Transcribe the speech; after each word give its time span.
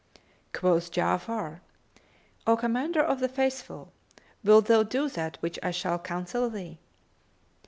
Quoth 0.51 0.91
Ja'afar, 0.93 1.59
"O 2.47 2.57
Commander 2.57 3.03
of 3.03 3.19
the 3.19 3.29
Faithful, 3.29 3.93
wilt 4.43 4.65
thou 4.65 4.81
do 4.81 5.07
that 5.07 5.37
which 5.41 5.59
I 5.61 5.69
shall 5.69 5.99
counsel 5.99 6.49
thee?" 6.49 6.79